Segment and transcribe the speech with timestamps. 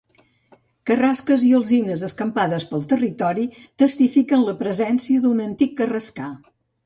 [0.91, 3.45] Carrasques i alzines escampades pel territori
[3.83, 6.33] testifiquen la presència d'un antic carrascar.